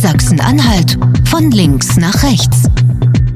[0.00, 0.96] Sachsen-Anhalt
[1.28, 2.70] von links nach rechts.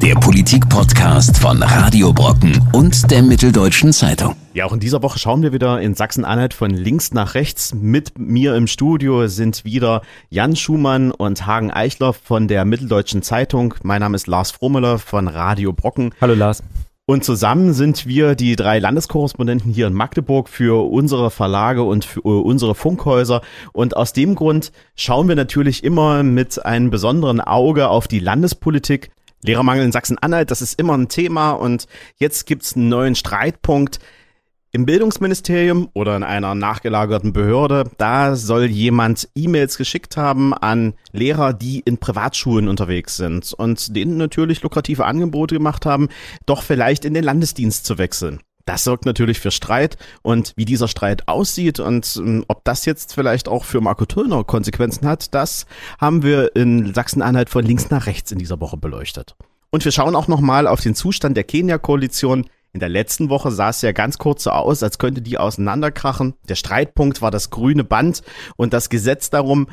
[0.01, 4.35] Der Politik-Podcast von Radio Brocken und der Mitteldeutschen Zeitung.
[4.55, 7.75] Ja, auch in dieser Woche schauen wir wieder in Sachsen-Anhalt von links nach rechts.
[7.75, 10.01] Mit mir im Studio sind wieder
[10.31, 13.75] Jan Schumann und Hagen Eichler von der Mitteldeutschen Zeitung.
[13.83, 16.15] Mein Name ist Lars Frommüller von Radio Brocken.
[16.19, 16.63] Hallo Lars.
[17.07, 22.23] Und zusammen sind wir die drei Landeskorrespondenten hier in Magdeburg für unsere Verlage und für
[22.23, 23.43] unsere Funkhäuser.
[23.75, 29.11] Und aus dem Grund schauen wir natürlich immer mit einem besonderen Auge auf die Landespolitik.
[29.43, 31.51] Lehrermangel in Sachsen-Anhalt, das ist immer ein Thema.
[31.51, 33.99] Und jetzt gibt's einen neuen Streitpunkt.
[34.75, 41.53] Im Bildungsministerium oder in einer nachgelagerten Behörde, da soll jemand E-Mails geschickt haben an Lehrer,
[41.53, 46.09] die in Privatschulen unterwegs sind und denen natürlich lukrative Angebote gemacht haben,
[46.45, 48.41] doch vielleicht in den Landesdienst zu wechseln.
[48.65, 53.15] Das sorgt natürlich für Streit und wie dieser Streit aussieht und ähm, ob das jetzt
[53.15, 55.67] vielleicht auch für Marco Töllner Konsequenzen hat, das
[56.01, 59.37] haben wir in Sachsen-Anhalt von links nach rechts in dieser Woche beleuchtet.
[59.71, 63.71] Und wir schauen auch nochmal auf den Zustand der Kenia-Koalition in der letzten Woche sah
[63.71, 66.35] es ja ganz kurz so aus, als könnte die auseinanderkrachen.
[66.49, 68.23] Der Streitpunkt war das grüne Band
[68.57, 69.69] und das Gesetz darum.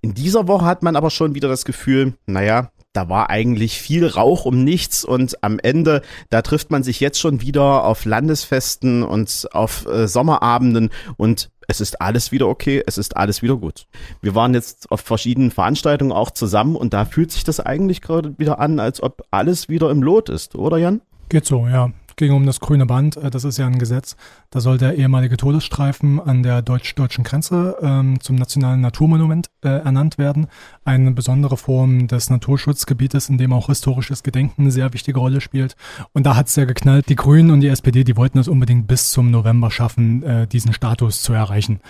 [0.00, 4.06] In dieser Woche hat man aber schon wieder das Gefühl, naja, da war eigentlich viel
[4.06, 9.02] Rauch um nichts und am Ende, da trifft man sich jetzt schon wieder auf Landesfesten
[9.02, 13.86] und auf äh, Sommerabenden und es ist alles wieder okay, es ist alles wieder gut.
[14.22, 18.38] Wir waren jetzt auf verschiedenen Veranstaltungen auch zusammen und da fühlt sich das eigentlich gerade
[18.38, 21.02] wieder an, als ob alles wieder im Lot ist, oder Jan?
[21.28, 23.16] Geht so, ja ging um das grüne Band.
[23.16, 24.16] Äh, das ist ja ein Gesetz.
[24.50, 30.18] Da soll der ehemalige Todesstreifen an der deutsch-deutschen Grenze ähm, zum nationalen Naturmonument äh, ernannt
[30.18, 30.48] werden.
[30.86, 35.76] Eine besondere Form des Naturschutzgebietes, in dem auch historisches Gedenken eine sehr wichtige Rolle spielt.
[36.12, 37.08] Und da hat es ja geknallt.
[37.08, 40.72] Die Grünen und die SPD, die wollten es unbedingt bis zum November schaffen, äh, diesen
[40.72, 41.80] Status zu erreichen.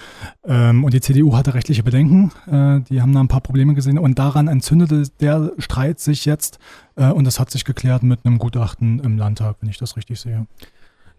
[0.47, 2.33] Ähm, und die CDU hatte rechtliche Bedenken.
[2.47, 3.99] Äh, die haben da ein paar Probleme gesehen.
[3.99, 6.59] Und daran entzündete der Streit sich jetzt
[6.97, 10.19] äh, und das hat sich geklärt mit einem Gutachten im Landtag, wenn ich das richtig
[10.19, 10.47] sehe.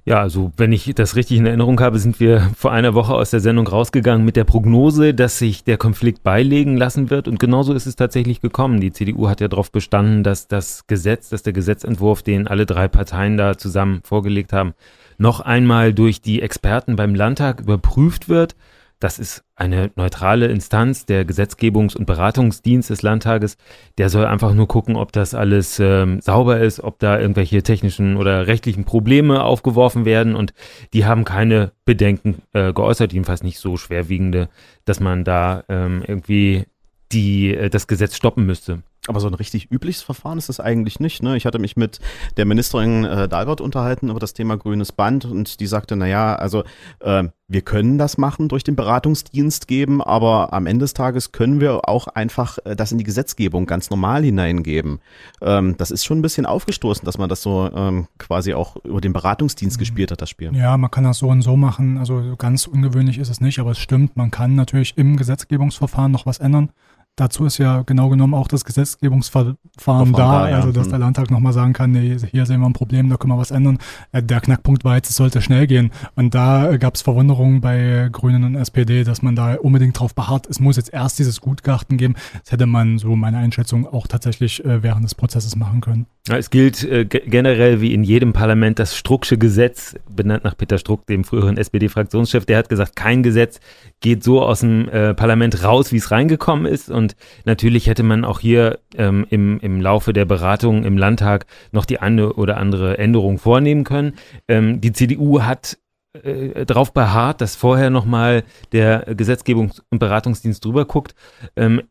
[0.08, 3.32] Ja, also wenn ich das richtig in Erinnerung habe, sind wir vor einer Woche aus
[3.32, 7.28] der Sendung rausgegangen mit der Prognose, dass sich der Konflikt beilegen lassen wird.
[7.28, 8.80] Und genauso ist es tatsächlich gekommen.
[8.80, 12.88] Die CDU hat ja darauf bestanden, dass das Gesetz, dass der Gesetzentwurf, den alle drei
[12.88, 14.76] Parteien da zusammen vorgelegt haben,
[15.18, 18.56] noch einmal durch die Experten beim Landtag überprüft wird.
[19.00, 23.58] Das ist eine neutrale Instanz, der Gesetzgebungs- und Beratungsdienst des Landtages.
[24.00, 28.18] Der soll einfach nur gucken, ob das alles ähm, sauber ist, ob da irgendwelche technischen
[28.18, 30.36] oder rechtlichen Probleme aufgeworfen werden.
[30.36, 30.54] Und
[30.94, 34.50] die haben keine Bedenken äh, geäußert, jedenfalls nicht so schwerwiegende,
[34.86, 36.66] dass man da ähm, irgendwie
[37.12, 38.82] die, äh, das Gesetz stoppen müsste.
[39.08, 41.24] Aber so ein richtig übliches Verfahren ist das eigentlich nicht.
[41.24, 41.38] Ne?
[41.38, 42.00] Ich hatte mich mit
[42.38, 46.64] der Ministerin äh, Dalbert unterhalten über das Thema grünes Band und die sagte, naja, also
[47.00, 51.62] äh, wir können das machen, durch den Beratungsdienst geben, aber am Ende des Tages können
[51.62, 55.00] wir auch einfach äh, das in die Gesetzgebung ganz normal hineingeben.
[55.42, 59.00] Ähm, das ist schon ein bisschen aufgestoßen, dass man das so ähm, quasi auch über
[59.00, 59.80] den Beratungsdienst mhm.
[59.80, 60.54] gespielt hat, das Spiel.
[60.54, 61.98] Ja, man kann das so und so machen.
[61.98, 66.26] Also ganz ungewöhnlich ist es nicht, aber es stimmt, man kann natürlich im Gesetzgebungsverfahren noch
[66.26, 66.72] was ändern.
[67.18, 70.56] Dazu ist ja genau genommen auch das Gesetzgebungsverfahren Verfahren da, da ja.
[70.58, 70.92] also dass mhm.
[70.92, 73.52] der Landtag nochmal sagen kann, nee, hier sehen wir ein Problem, da können wir was
[73.52, 73.80] ändern.
[74.12, 75.92] Äh, der Knackpunkt war jetzt, es sollte schnell gehen.
[76.16, 80.48] Und da gab es Verwunderung bei Grünen und SPD, dass man da unbedingt drauf beharrt,
[80.50, 82.16] es muss jetzt erst dieses Gutachten geben.
[82.44, 86.06] Das hätte man, so meine Einschätzung, auch tatsächlich äh, während des Prozesses machen können.
[86.28, 90.78] Ja, es gilt äh, generell wie in jedem Parlament das Strucksche Gesetz, benannt nach Peter
[90.78, 92.46] Struck, dem früheren SPD-Fraktionschef.
[92.46, 93.62] Der hat gesagt, kein Gesetz
[94.02, 96.90] geht so aus dem äh, Parlament raus, wie es reingekommen ist.
[96.90, 97.07] Und
[97.46, 102.00] natürlich hätte man auch hier ähm, im, im Laufe der Beratungen im Landtag noch die
[102.00, 104.14] eine oder andere Änderung vornehmen können.
[104.48, 105.78] Ähm, die CDU hat
[106.24, 111.16] äh, darauf beharrt, dass vorher nochmal der Gesetzgebungs- und Beratungsdienst drüber guckt.
[111.56, 111.82] Ähm,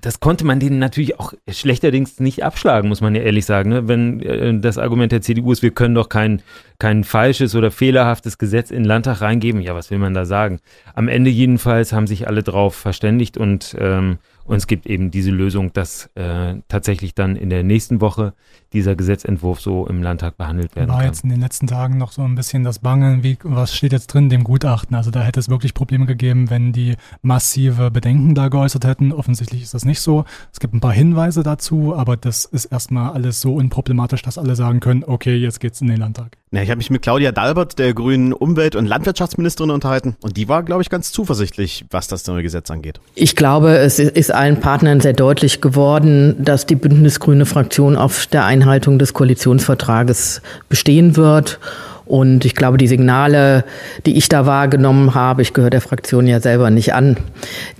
[0.00, 3.70] das konnte man denen natürlich auch schlechterdings nicht abschlagen, muss man ja ehrlich sagen.
[3.70, 3.88] Ne?
[3.88, 6.42] Wenn äh, das Argument der CDU ist, wir können doch kein,
[6.78, 10.60] kein falsches oder fehlerhaftes Gesetz in den Landtag reingeben, ja, was will man da sagen?
[10.94, 15.30] Am Ende jedenfalls haben sich alle drauf verständigt und ähm, und es gibt eben diese
[15.30, 18.34] Lösung, dass äh, tatsächlich dann in der nächsten Woche
[18.72, 21.06] dieser Gesetzentwurf so im Landtag behandelt werden War kann.
[21.06, 24.08] jetzt in den letzten Tagen noch so ein bisschen das Bangen, wie, was steht jetzt
[24.08, 24.96] drin, dem Gutachten?
[24.96, 29.12] Also da hätte es wirklich Probleme gegeben, wenn die massive Bedenken da geäußert hätten.
[29.12, 30.24] Offensichtlich ist das nicht so.
[30.52, 34.56] Es gibt ein paar Hinweise dazu, aber das ist erstmal alles so unproblematisch, dass alle
[34.56, 36.36] sagen können, okay, jetzt geht's in den Landtag.
[36.52, 40.48] Ja, ich habe mich mit Claudia Dalbert, der grünen Umwelt- und Landwirtschaftsministerin, unterhalten und die
[40.48, 43.00] war, glaube ich, ganz zuversichtlich, was das neue Gesetz angeht.
[43.14, 48.44] Ich glaube, es ist allen Partnern sehr deutlich geworden, dass die Bündnisgrüne Fraktion auf der
[48.56, 51.58] Einhaltung des Koalitionsvertrages bestehen wird
[52.06, 53.64] Und ich glaube, die Signale,
[54.06, 57.16] die ich da wahrgenommen habe, ich gehöre der Fraktion ja selber nicht an,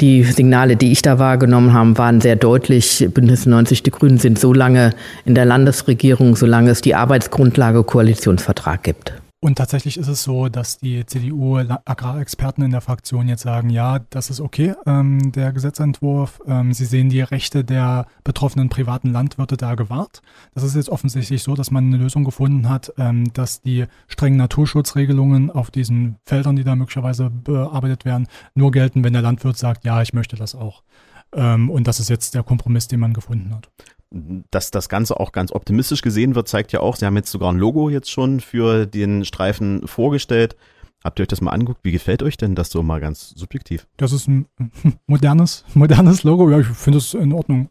[0.01, 3.09] die Signale, die ich da wahrgenommen habe, waren sehr deutlich.
[3.15, 4.91] Bündnis 90 Die Grünen sind so lange
[5.25, 9.13] in der Landesregierung, solange es die Arbeitsgrundlage Koalitionsvertrag gibt.
[9.47, 14.29] Und tatsächlich ist es so, dass die CDU-Agrarexperten in der Fraktion jetzt sagen, ja, das
[14.29, 16.43] ist okay, ähm, der Gesetzentwurf.
[16.49, 20.21] Ähm, sie sehen die Rechte der betroffenen privaten Landwirte da gewahrt.
[20.55, 24.37] Das ist jetzt offensichtlich so, dass man eine Lösung gefunden hat, ähm, dass die strengen
[24.37, 28.27] Naturschutzregelungen auf diesen Feldern, die da möglicherweise bearbeitet werden,
[28.57, 30.83] nur gelten, wenn der Landwirt sagt, ja, ich möchte das auch.
[31.33, 33.71] Ähm, und das ist jetzt der Kompromiss, den man gefunden hat
[34.11, 37.53] dass das Ganze auch ganz optimistisch gesehen wird, zeigt ja auch, sie haben jetzt sogar
[37.53, 40.57] ein Logo jetzt schon für den Streifen vorgestellt.
[41.05, 41.81] Habt ihr euch das mal angeguckt?
[41.83, 43.87] Wie gefällt euch denn das so mal ganz subjektiv?
[43.97, 44.47] Das ist ein
[45.07, 46.51] modernes, modernes Logo.
[46.51, 47.69] Ja, ich finde es in Ordnung.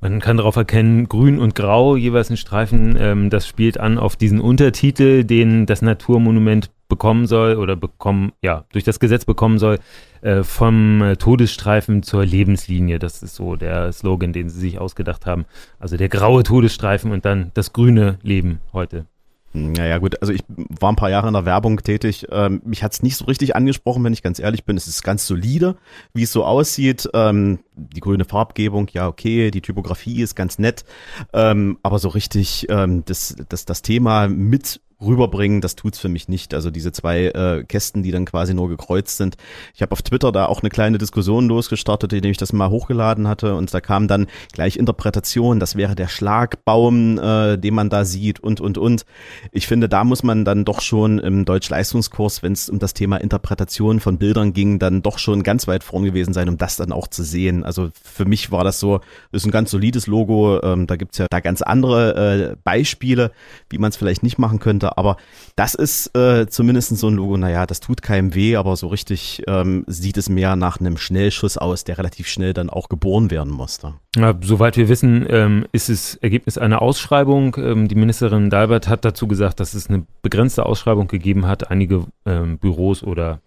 [0.00, 2.96] Man kann darauf erkennen, grün und grau, jeweils ein Streifen.
[2.98, 8.64] Ähm, das spielt an auf diesen Untertitel, den das Naturmonument bekommen soll oder bekommen, ja,
[8.72, 9.78] durch das Gesetz bekommen soll,
[10.22, 12.98] äh, vom äh, Todesstreifen zur Lebenslinie.
[12.98, 15.44] Das ist so der Slogan, den sie sich ausgedacht haben.
[15.78, 19.06] Also der graue Todesstreifen und dann das grüne Leben heute.
[19.54, 22.26] Naja gut, also ich war ein paar Jahre in der Werbung tätig.
[22.30, 24.78] Ähm, mich hat's nicht so richtig angesprochen, wenn ich ganz ehrlich bin.
[24.78, 25.76] Es ist ganz solide,
[26.14, 27.08] wie es so aussieht.
[27.12, 30.86] Ähm, die grüne Farbgebung, ja okay, die Typografie ist ganz nett.
[31.34, 36.28] Ähm, aber so richtig ähm, das, das, das Thema mit rüberbringen, das tut's für mich
[36.28, 36.54] nicht.
[36.54, 39.36] Also diese zwei äh, Kästen, die dann quasi nur gekreuzt sind.
[39.74, 43.28] Ich habe auf Twitter da auch eine kleine Diskussion losgestartet, indem ich das mal hochgeladen
[43.28, 48.04] hatte und da kam dann gleich Interpretation, das wäre der Schlagbaum, äh, den man da
[48.04, 49.04] sieht und und und.
[49.50, 53.16] Ich finde, da muss man dann doch schon im Deutsch-Leistungskurs, wenn es um das Thema
[53.16, 56.92] Interpretation von Bildern ging, dann doch schon ganz weit vorn gewesen sein, um das dann
[56.92, 57.64] auch zu sehen.
[57.64, 59.00] Also für mich war das so,
[59.32, 60.62] ist ein ganz solides Logo.
[60.62, 63.32] Ähm, da gibt's ja da ganz andere äh, Beispiele,
[63.68, 65.16] wie man es vielleicht nicht machen könnte aber
[65.56, 69.42] das ist äh, zumindest so ein Logo, naja, das tut keinem weh, aber so richtig
[69.46, 73.52] ähm, sieht es mehr nach einem Schnellschuss aus, der relativ schnell dann auch geboren werden
[73.52, 73.94] musste.
[74.16, 77.56] Ja, soweit wir wissen, ähm, ist es Ergebnis einer Ausschreibung.
[77.58, 81.70] Ähm, die Ministerin Dalbert hat dazu gesagt, dass es eine begrenzte Ausschreibung gegeben hat.
[81.70, 83.40] Einige ähm, Büros oder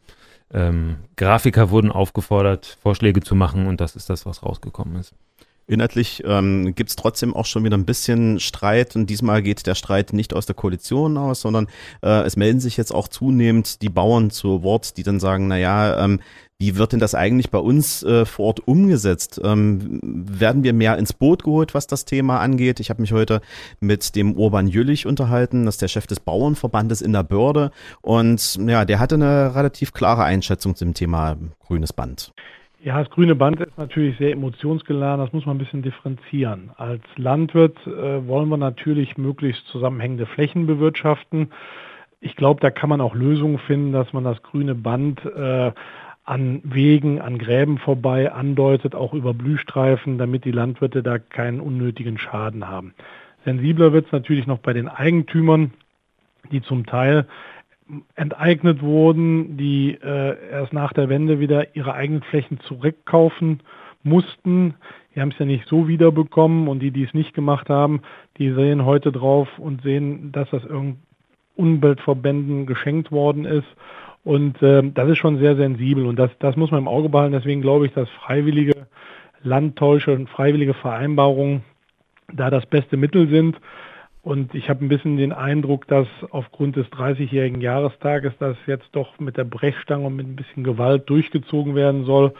[0.53, 5.13] ähm, Grafiker wurden aufgefordert, Vorschläge zu machen und das ist das, was rausgekommen ist.
[5.67, 9.73] Inhaltlich ähm, gibt es trotzdem auch schon wieder ein bisschen Streit und diesmal geht der
[9.73, 11.67] Streit nicht aus der Koalition aus, sondern
[12.03, 15.57] äh, es melden sich jetzt auch zunehmend die Bauern zu Wort, die dann sagen, na
[15.57, 16.19] ja, ähm,
[16.59, 19.41] wie wird denn das eigentlich bei uns äh, vor Ort umgesetzt?
[19.43, 22.79] Ähm, werden wir mehr ins Boot geholt, was das Thema angeht?
[22.79, 23.41] Ich habe mich heute
[23.79, 27.71] mit dem Urban Jüllich unterhalten, das ist der Chef des Bauernverbandes in der Börde
[28.01, 32.33] und ja, der hatte eine relativ klare Einschätzung zum Thema grünes Band.
[32.85, 36.69] Ja, das grüne Band ist natürlich sehr emotionsgeladen, das muss man ein bisschen differenzieren.
[36.77, 41.49] Als Landwirt äh, wollen wir natürlich möglichst zusammenhängende Flächen bewirtschaften.
[42.21, 45.71] Ich glaube, da kann man auch Lösungen finden, dass man das grüne Band äh,
[46.25, 52.19] an Wegen, an Gräben vorbei andeutet, auch über Blühstreifen, damit die Landwirte da keinen unnötigen
[52.19, 52.93] Schaden haben.
[53.45, 55.73] Sensibler wird es natürlich noch bei den Eigentümern,
[56.51, 57.25] die zum Teil
[58.15, 63.61] enteignet wurden, die äh, erst nach der Wende wieder ihre eigenen Flächen zurückkaufen
[64.03, 64.75] mussten.
[65.13, 68.01] Die haben es ja nicht so wiederbekommen und die, die es nicht gemacht haben,
[68.37, 71.01] die sehen heute drauf und sehen, dass das irgendein
[71.55, 73.67] Umweltverbänden geschenkt worden ist.
[74.23, 77.33] Und äh, das ist schon sehr sensibel und das, das muss man im Auge behalten.
[77.33, 78.87] Deswegen glaube ich, dass freiwillige
[79.43, 81.63] Landtäusche und freiwillige Vereinbarungen
[82.33, 83.57] da das beste Mittel sind.
[84.25, 89.19] Und ich habe ein bisschen den Eindruck, dass aufgrund des 30-jährigen Jahrestages das jetzt doch
[89.19, 92.33] mit der Brechstange und mit ein bisschen Gewalt durchgezogen werden soll.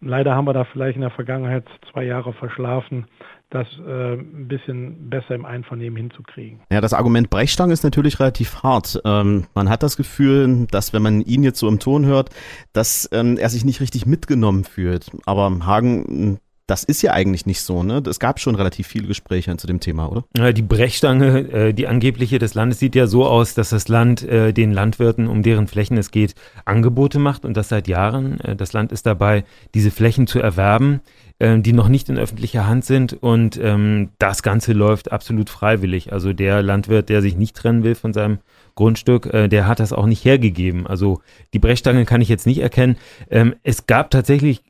[0.00, 3.06] Leider haben wir da vielleicht in der Vergangenheit zwei Jahre verschlafen,
[3.50, 6.60] das äh, ein bisschen besser im Einvernehmen hinzukriegen.
[6.70, 9.00] Ja, das Argument Brechstange ist natürlich relativ hart.
[9.04, 12.30] Ähm, man hat das Gefühl, dass wenn man ihn jetzt so im Ton hört,
[12.72, 15.10] dass ähm, er sich nicht richtig mitgenommen fühlt.
[15.26, 16.38] Aber Hagen
[16.72, 18.02] das ist ja eigentlich nicht so, ne?
[18.08, 20.54] Es gab schon relativ viele Gespräche zu dem Thema, oder?
[20.54, 24.54] Die Brechstange, äh, die angebliche des Landes sieht ja so aus, dass das Land äh,
[24.54, 28.40] den Landwirten, um deren Flächen es geht, Angebote macht und das seit Jahren.
[28.40, 31.00] Äh, das Land ist dabei, diese Flächen zu erwerben,
[31.40, 36.12] die noch nicht in öffentlicher Hand sind und ähm, das Ganze läuft absolut freiwillig.
[36.12, 38.38] Also der Landwirt, der sich nicht trennen will von seinem
[38.76, 40.86] Grundstück, der hat das auch nicht hergegeben.
[40.86, 41.20] Also
[41.52, 42.96] die Brechstange kann ich jetzt nicht erkennen.
[43.28, 44.62] Ähm, es gab tatsächlich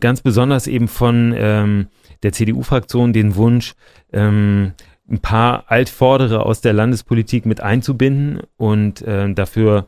[0.00, 1.86] ganz besonders eben von ähm,
[2.22, 3.74] der CDU-Fraktion den Wunsch,
[4.12, 4.72] ähm,
[5.10, 9.86] ein paar Altvordere aus der Landespolitik mit einzubinden und äh, dafür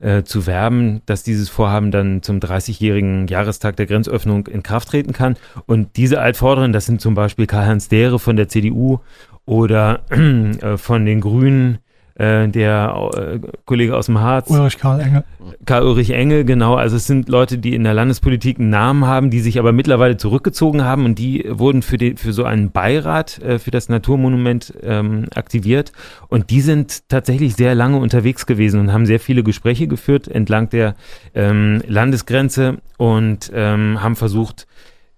[0.00, 5.12] äh, zu werben, dass dieses Vorhaben dann zum 30-jährigen Jahrestag der Grenzöffnung in Kraft treten
[5.12, 5.36] kann.
[5.66, 9.00] Und diese Altvorderen, das sind zum Beispiel Karl-Heinz Dehre von der CDU
[9.46, 11.78] oder äh, von den Grünen
[12.18, 14.50] äh, der äh, Kollege aus dem Harz.
[14.50, 15.24] Ulrich Karl Engel.
[15.64, 16.74] Karl Ulrich Engel, genau.
[16.74, 20.16] Also es sind Leute, die in der Landespolitik einen Namen haben, die sich aber mittlerweile
[20.16, 24.74] zurückgezogen haben und die wurden für, den, für so einen Beirat äh, für das Naturmonument
[24.82, 25.92] ähm, aktiviert.
[26.28, 30.68] Und die sind tatsächlich sehr lange unterwegs gewesen und haben sehr viele Gespräche geführt entlang
[30.70, 30.96] der
[31.34, 34.66] ähm, Landesgrenze und ähm, haben versucht,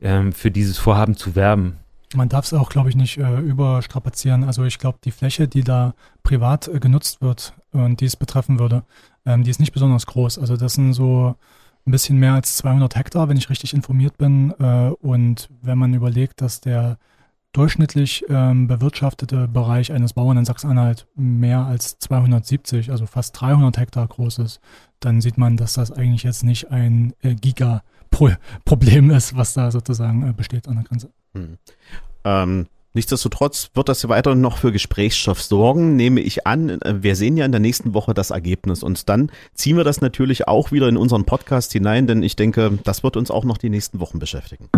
[0.03, 1.77] ähm, für dieses Vorhaben zu werben.
[2.15, 4.43] Man darf es auch, glaube ich, nicht äh, überstrapazieren.
[4.45, 8.59] Also ich glaube, die Fläche, die da privat äh, genutzt wird und die es betreffen
[8.59, 8.83] würde,
[9.25, 10.39] ähm, die ist nicht besonders groß.
[10.39, 11.37] Also das sind so
[11.87, 14.53] ein bisschen mehr als 200 Hektar, wenn ich richtig informiert bin.
[14.59, 16.99] Äh, und wenn man überlegt, dass der
[17.53, 24.07] durchschnittlich ähm, bewirtschaftete Bereich eines Bauern in Sachsen-Anhalt mehr als 270, also fast 300 Hektar
[24.07, 24.61] groß ist,
[25.01, 30.29] dann sieht man, dass das eigentlich jetzt nicht ein äh, Giga-Problem ist, was da sozusagen
[30.29, 31.11] äh, besteht an der Grenze.
[31.35, 31.59] Hm.
[32.25, 36.69] Ähm, nichtsdestotrotz wird das weiter noch für Gesprächsstoff sorgen, nehme ich an.
[36.69, 40.01] Äh, wir sehen ja in der nächsten Woche das Ergebnis und dann ziehen wir das
[40.01, 43.59] natürlich auch wieder in unseren Podcast hinein, denn ich denke, das wird uns auch noch
[43.59, 44.69] die nächsten Wochen beschäftigen.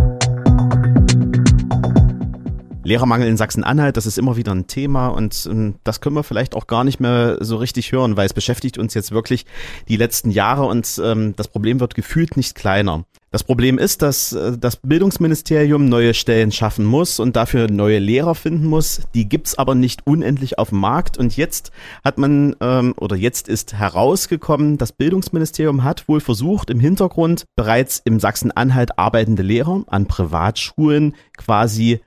[2.85, 6.55] Lehrermangel in Sachsen-Anhalt, das ist immer wieder ein Thema und ähm, das können wir vielleicht
[6.55, 9.47] auch gar nicht mehr so richtig hören, weil es beschäftigt uns jetzt wirklich
[9.89, 13.05] die letzten Jahre und ähm, das Problem wird gefühlt nicht kleiner.
[13.33, 18.35] Das Problem ist, dass äh, das Bildungsministerium neue Stellen schaffen muss und dafür neue Lehrer
[18.35, 19.01] finden muss.
[19.15, 21.17] Die gibt's aber nicht unendlich auf dem Markt.
[21.17, 21.73] Und jetzt
[22.05, 28.03] hat man ähm, oder jetzt ist herausgekommen, das Bildungsministerium hat wohl versucht, im Hintergrund bereits
[28.05, 32.01] im Sachsen-Anhalt arbeitende Lehrer an Privatschulen quasi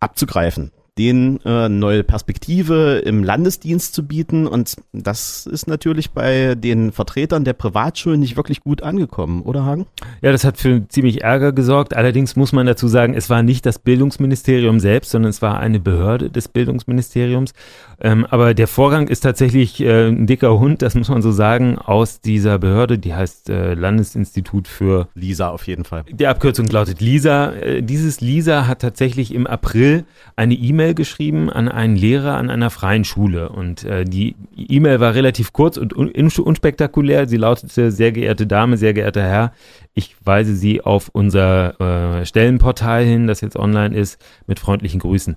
[0.00, 4.46] abzugreifen denen äh, neue Perspektive im Landesdienst zu bieten.
[4.46, 9.86] Und das ist natürlich bei den Vertretern der Privatschulen nicht wirklich gut angekommen, oder Hagen?
[10.22, 11.96] Ja, das hat für ziemlich Ärger gesorgt.
[11.96, 15.80] Allerdings muss man dazu sagen, es war nicht das Bildungsministerium selbst, sondern es war eine
[15.80, 17.52] Behörde des Bildungsministeriums.
[18.00, 21.78] Ähm, aber der Vorgang ist tatsächlich äh, ein dicker Hund, das muss man so sagen,
[21.78, 26.04] aus dieser Behörde, die heißt äh, Landesinstitut für LISA auf jeden Fall.
[26.10, 27.52] Die Abkürzung lautet LISA.
[27.52, 30.04] Äh, dieses LISA hat tatsächlich im April
[30.36, 33.50] eine E-Mail E-Mail geschrieben an einen Lehrer an einer freien Schule.
[33.50, 37.28] Und äh, die E-Mail war relativ kurz und un unspektakulär.
[37.28, 39.52] Sie lautete, sehr geehrte Dame, sehr geehrter Herr,
[39.94, 45.36] ich weise Sie auf unser äh, Stellenportal hin, das jetzt online ist, mit freundlichen Grüßen.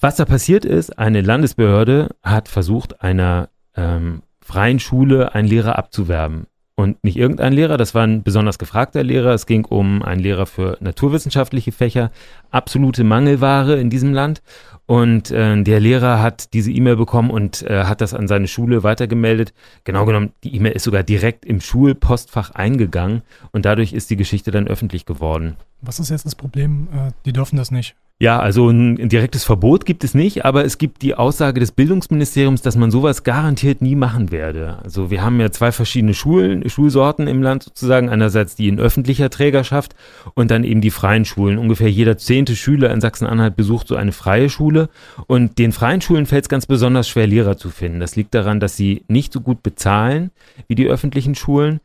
[0.00, 6.46] Was da passiert ist, eine Landesbehörde hat versucht, einer ähm, freien Schule einen Lehrer abzuwerben.
[6.74, 9.34] Und nicht irgendein Lehrer, das war ein besonders gefragter Lehrer.
[9.34, 12.10] Es ging um einen Lehrer für naturwissenschaftliche Fächer,
[12.52, 14.42] absolute Mangelware in diesem Land.
[14.86, 18.82] Und äh, der Lehrer hat diese E-Mail bekommen und äh, hat das an seine Schule
[18.82, 19.54] weitergemeldet.
[19.84, 24.50] Genau genommen, die E-Mail ist sogar direkt im Schulpostfach eingegangen und dadurch ist die Geschichte
[24.50, 25.56] dann öffentlich geworden.
[25.80, 26.88] Was ist jetzt das Problem?
[26.92, 27.94] Äh, die dürfen das nicht.
[28.22, 32.62] Ja, also ein, direktes Verbot gibt es nicht, aber es gibt die Aussage des Bildungsministeriums,
[32.62, 34.78] dass man sowas garantiert nie machen werde.
[34.84, 38.10] Also wir haben ja zwei verschiedene Schulen, Schulsorten im Land sozusagen.
[38.10, 39.96] Einerseits die in öffentlicher Trägerschaft
[40.34, 41.58] und dann eben die freien Schulen.
[41.58, 44.88] Ungefähr jeder zehnte Schüler in Sachsen-Anhalt besucht so eine freie Schule.
[45.26, 48.00] Und den freien Schulen fällt es ganz besonders schwer, Lehrer zu finden.
[48.00, 50.30] Das liegt daran, dass sie nicht so gut bezahlen
[50.68, 51.80] wie die öffentlichen Schulen.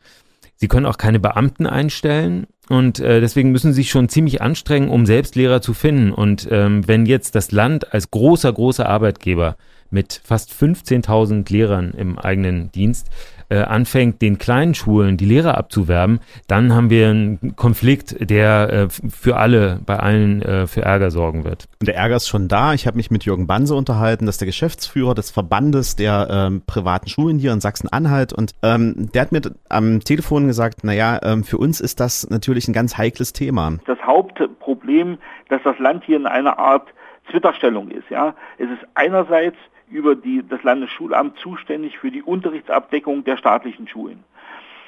[0.56, 4.90] Sie können auch keine Beamten einstellen und äh, deswegen müssen sie sich schon ziemlich anstrengen,
[4.90, 6.12] um selbst Lehrer zu finden.
[6.12, 9.56] Und ähm, wenn jetzt das Land als großer, großer Arbeitgeber
[9.90, 13.08] mit fast 15.000 Lehrern im eigenen Dienst
[13.50, 18.88] äh, anfängt, den kleinen Schulen die Lehrer abzuwerben, dann haben wir einen Konflikt, der äh,
[18.90, 21.68] für alle, bei allen äh, für Ärger sorgen wird.
[21.80, 22.74] Und der Ärger ist schon da.
[22.74, 26.62] Ich habe mich mit Jürgen Banse unterhalten, das ist der Geschäftsführer des Verbandes der ähm,
[26.66, 28.34] privaten Schulen hier in Sachsen-Anhalt.
[28.34, 32.68] Und ähm, der hat mir am Telefon gesagt, naja, ähm, für uns ist das natürlich
[32.68, 33.78] ein ganz heikles Thema.
[33.86, 35.18] Das Hauptproblem,
[35.50, 36.88] dass das Land hier in einer Art
[37.32, 38.10] Zwitterstellung ist.
[38.10, 39.58] Ja, es ist einerseits
[39.90, 44.24] über die, das Landesschulamt zuständig für die Unterrichtsabdeckung der staatlichen Schulen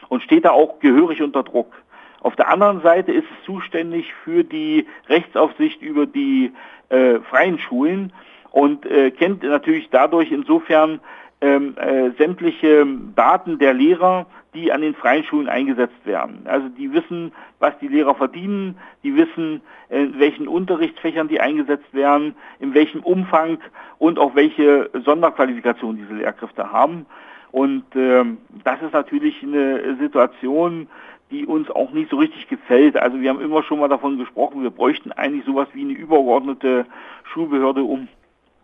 [0.09, 1.73] und steht da auch gehörig unter Druck.
[2.21, 6.51] Auf der anderen Seite ist es zuständig für die Rechtsaufsicht über die
[6.89, 8.11] äh, freien Schulen
[8.51, 10.99] und äh, kennt natürlich dadurch insofern
[11.41, 16.41] ähm, äh, sämtliche Daten der Lehrer, die an den freien Schulen eingesetzt werden.
[16.45, 22.35] Also die wissen, was die Lehrer verdienen, die wissen, in welchen Unterrichtsfächern die eingesetzt werden,
[22.59, 23.59] in welchem Umfang
[23.99, 27.05] und auch welche Sonderqualifikation diese Lehrkräfte haben.
[27.51, 30.87] Und ähm, das ist natürlich eine Situation,
[31.31, 32.97] die uns auch nicht so richtig gefällt.
[32.97, 36.85] Also wir haben immer schon mal davon gesprochen, wir bräuchten eigentlich sowas wie eine übergeordnete
[37.23, 38.07] Schulbehörde, um,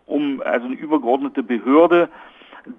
[0.06, 2.08] um also eine übergeordnete Behörde,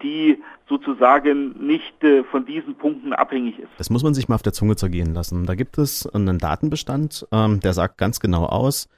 [0.02, 3.70] die sozusagen nicht äh, von diesen Punkten abhängig ist.
[3.78, 5.46] Das muss man sich mal auf der Zunge zergehen lassen.
[5.46, 8.90] Da gibt es einen Datenbestand, ähm, der sagt ganz genau aus,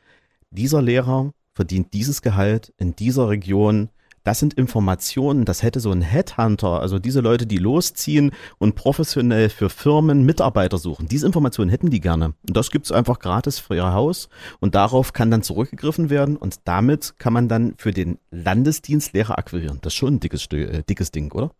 [0.51, 3.89] dieser Lehrer verdient dieses Gehalt in dieser Region
[4.23, 9.49] das sind Informationen, das hätte so ein Headhunter, also diese Leute, die losziehen und professionell
[9.49, 11.07] für Firmen Mitarbeiter suchen.
[11.07, 12.33] Diese Informationen hätten die gerne.
[12.47, 16.61] Und das gibt's einfach gratis für ihr Haus und darauf kann dann zurückgegriffen werden und
[16.65, 19.79] damit kann man dann für den Landesdienst Lehrer akquirieren.
[19.81, 21.51] Das ist schon ein dickes, äh, dickes Ding, oder?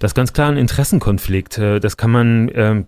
[0.00, 1.58] Das ist ganz klar ein Interessenkonflikt.
[1.58, 2.86] Äh, das kann man ähm,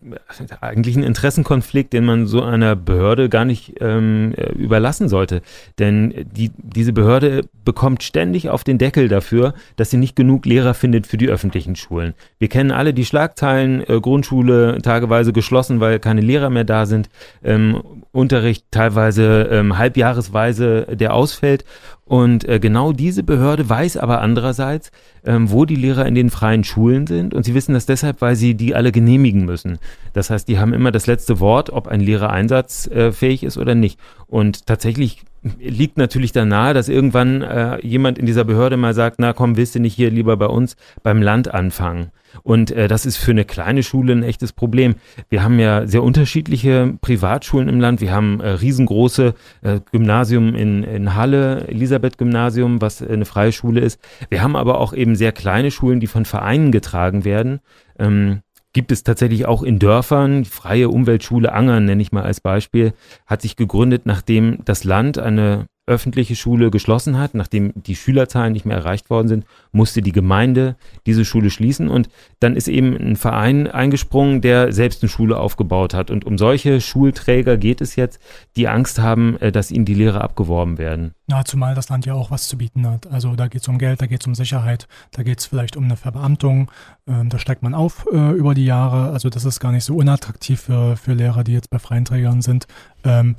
[0.63, 5.43] eigentlich ein Interessenkonflikt, den man so einer Behörde gar nicht ähm, äh, überlassen sollte.
[5.79, 10.73] Denn die, diese Behörde bekommt ständig auf den Deckel dafür, dass sie nicht genug Lehrer
[10.73, 12.15] findet für die öffentlichen Schulen.
[12.39, 17.11] Wir kennen alle die Schlagzeilen, äh, Grundschule tageweise geschlossen, weil keine Lehrer mehr da sind,
[17.45, 21.65] ähm, Unterricht teilweise ähm, halbjahresweise, der ausfällt.
[22.13, 24.91] Und äh, genau diese Behörde weiß aber andererseits,
[25.25, 27.33] ähm, wo die Lehrer in den freien Schulen sind.
[27.33, 29.79] Und sie wissen das deshalb, weil sie die alle genehmigen müssen.
[30.13, 33.99] Das heißt, die haben immer das letzte Wort, ob ein Lehrer einsatzfähig ist oder nicht.
[34.27, 35.23] Und tatsächlich
[35.59, 39.57] liegt natürlich da nahe, dass irgendwann äh, jemand in dieser Behörde mal sagt, na komm,
[39.57, 42.11] willst du nicht hier lieber bei uns beim Land anfangen?
[42.43, 44.95] Und äh, das ist für eine kleine Schule ein echtes Problem.
[45.29, 48.01] Wir haben ja sehr unterschiedliche Privatschulen im Land.
[48.01, 54.01] Wir haben äh, riesengroße äh, Gymnasium in, in Halle, Elisabeth-Gymnasium, was eine freie Schule ist.
[54.31, 57.61] Wir haben aber auch eben sehr kleine Schulen, die von Vereinen getragen werden.
[57.99, 58.41] Ähm,
[58.73, 60.45] gibt es tatsächlich auch in Dörfern.
[60.45, 62.95] Freie Umweltschule Angern, nenne ich mal als Beispiel,
[63.27, 68.65] hat sich gegründet, nachdem das Land eine öffentliche Schule geschlossen hat, nachdem die Schülerzahlen nicht
[68.65, 72.09] mehr erreicht worden sind, musste die Gemeinde diese Schule schließen und
[72.39, 76.13] dann ist eben ein Verein eingesprungen, der selbst eine Schule aufgebaut hat.
[76.13, 78.21] Und um solche Schulträger geht es jetzt,
[78.55, 81.15] die Angst haben, äh, dass ihnen die Lehrer abgeworben werden.
[81.27, 83.09] Ja, zumal das Land ja auch was zu bieten hat.
[83.09, 85.77] Also da geht es um Geld, da geht es um Sicherheit, da geht es vielleicht
[85.77, 86.71] um eine Verbeamtung,
[87.09, 89.11] ähm, da steigt man auf äh, über die Jahre.
[89.13, 92.41] Also das ist gar nicht so unattraktiv für, für Lehrer, die jetzt bei freien Trägern
[92.41, 92.67] sind.
[93.03, 93.35] Ähm,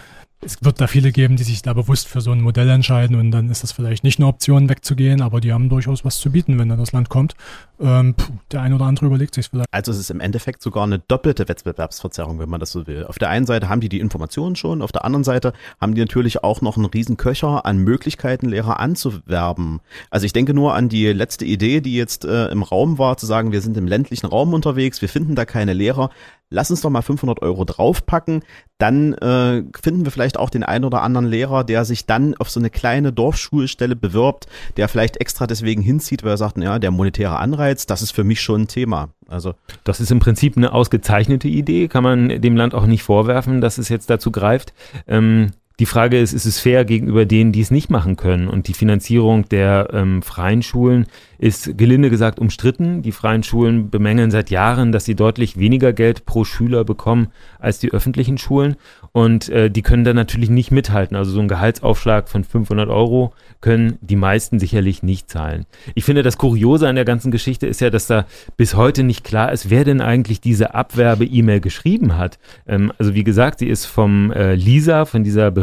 [0.45, 3.31] es wird da viele geben, die sich da bewusst für so ein Modell entscheiden und
[3.31, 6.59] dann ist das vielleicht nicht eine Option wegzugehen, aber die haben durchaus was zu bieten,
[6.59, 7.35] wenn dann das Land kommt.
[7.83, 9.67] Ähm, puh, der ein oder andere überlegt sich vielleicht.
[9.71, 13.05] Also es ist im Endeffekt sogar eine doppelte Wettbewerbsverzerrung, wenn man das so will.
[13.05, 15.99] Auf der einen Seite haben die die Informationen schon, auf der anderen Seite haben die
[15.99, 19.81] natürlich auch noch einen riesen Köcher an Möglichkeiten, Lehrer anzuwerben.
[20.09, 23.25] Also ich denke nur an die letzte Idee, die jetzt äh, im Raum war, zu
[23.25, 26.09] sagen, wir sind im ländlichen Raum unterwegs, wir finden da keine Lehrer,
[26.53, 28.43] lass uns doch mal 500 Euro draufpacken,
[28.77, 32.49] dann äh, finden wir vielleicht auch den einen oder anderen Lehrer, der sich dann auf
[32.49, 36.91] so eine kleine Dorfschulstelle bewirbt, der vielleicht extra deswegen hinzieht, weil er sagt, ja, der
[36.91, 39.09] monetäre Anreiz, das ist für mich schon ein Thema.
[39.27, 43.61] Also das ist im Prinzip eine ausgezeichnete Idee, kann man dem Land auch nicht vorwerfen,
[43.61, 44.73] dass es jetzt dazu greift.
[45.07, 48.47] Ähm, die Frage ist, ist es fair gegenüber denen, die es nicht machen können?
[48.47, 51.07] Und die Finanzierung der ähm, freien Schulen
[51.39, 53.01] ist gelinde gesagt umstritten.
[53.01, 57.79] Die freien Schulen bemängeln seit Jahren, dass sie deutlich weniger Geld pro Schüler bekommen als
[57.79, 58.75] die öffentlichen Schulen.
[59.11, 61.17] Und äh, die können da natürlich nicht mithalten.
[61.17, 65.65] Also so ein Gehaltsaufschlag von 500 Euro können die meisten sicherlich nicht zahlen.
[65.95, 68.25] Ich finde, das Kuriose an der ganzen Geschichte ist ja, dass da
[68.57, 72.37] bis heute nicht klar ist, wer denn eigentlich diese Abwerbe-E-Mail geschrieben hat.
[72.67, 75.62] Ähm, also wie gesagt, sie ist vom äh, Lisa, von dieser Behörde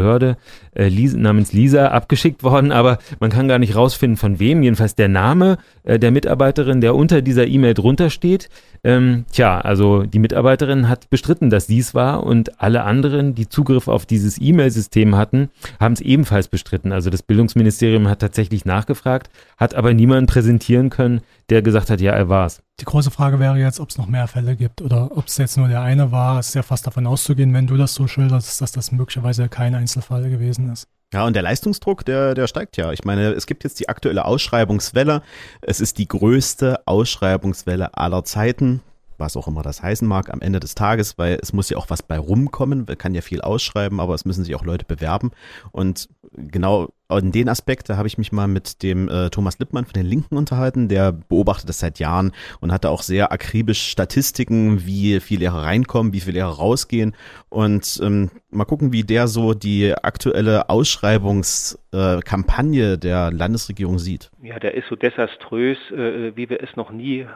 [0.75, 4.63] äh, Lisa, namens Lisa abgeschickt worden, aber man kann gar nicht rausfinden, von wem.
[4.63, 8.49] Jedenfalls der Name äh, der Mitarbeiterin, der unter dieser E-Mail drunter steht.
[8.83, 13.89] Ähm, tja, also die Mitarbeiterin hat bestritten, dass dies war und alle anderen, die Zugriff
[13.89, 16.93] auf dieses E-Mail-System hatten, haben es ebenfalls bestritten.
[16.93, 22.13] Also das Bildungsministerium hat tatsächlich nachgefragt, hat aber niemanden präsentieren können, der gesagt hat, ja,
[22.13, 22.63] er war's.
[22.81, 25.59] Die große Frage wäre jetzt, ob es noch mehr Fälle gibt oder ob es jetzt
[25.59, 26.39] nur der eine war.
[26.39, 29.75] Es ist ja fast davon auszugehen, wenn du das so schilderst, dass das möglicherweise kein
[29.91, 30.87] Einzelfall gewesen ist.
[31.13, 32.93] Ja, und der Leistungsdruck, der, der steigt ja.
[32.93, 35.23] Ich meine, es gibt jetzt die aktuelle Ausschreibungswelle.
[35.61, 38.83] Es ist die größte Ausschreibungswelle aller Zeiten
[39.19, 41.91] was auch immer das heißen mag, am Ende des Tages, weil es muss ja auch
[41.91, 42.87] was bei rumkommen.
[42.89, 45.33] Man kann ja viel ausschreiben, aber es müssen sich auch Leute bewerben.
[45.73, 49.85] Und genau in den Aspekt, da habe ich mich mal mit dem äh, Thomas Lippmann
[49.85, 54.87] von den Linken unterhalten, der beobachtet das seit Jahren und hatte auch sehr akribisch Statistiken,
[54.87, 57.17] wie viele Lehrer reinkommen, wie viele Lehrer rausgehen
[57.49, 64.31] und ähm, mal gucken, wie der so die aktuelle Ausschreibungskampagne äh, der Landesregierung sieht.
[64.43, 67.27] Ja, der ist so desaströs, äh, wie wir es noch nie äh,